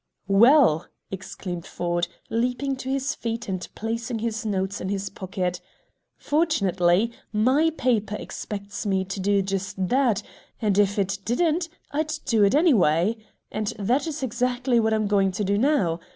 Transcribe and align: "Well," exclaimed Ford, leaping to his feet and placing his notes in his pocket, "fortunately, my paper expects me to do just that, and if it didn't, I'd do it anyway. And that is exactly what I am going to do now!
"Well," 0.27 0.87
exclaimed 1.11 1.67
Ford, 1.67 2.07
leaping 2.31 2.75
to 2.77 2.89
his 2.89 3.13
feet 3.13 3.47
and 3.47 3.67
placing 3.75 4.17
his 4.17 4.43
notes 4.47 4.81
in 4.81 4.89
his 4.89 5.11
pocket, 5.11 5.61
"fortunately, 6.17 7.11
my 7.31 7.69
paper 7.77 8.15
expects 8.15 8.83
me 8.83 9.05
to 9.05 9.19
do 9.19 9.43
just 9.43 9.75
that, 9.89 10.23
and 10.59 10.79
if 10.79 10.97
it 10.97 11.19
didn't, 11.23 11.69
I'd 11.91 12.13
do 12.25 12.43
it 12.43 12.55
anyway. 12.55 13.15
And 13.51 13.67
that 13.77 14.07
is 14.07 14.23
exactly 14.23 14.79
what 14.79 14.91
I 14.91 14.95
am 14.95 15.05
going 15.05 15.31
to 15.33 15.43
do 15.43 15.55
now! 15.55 15.99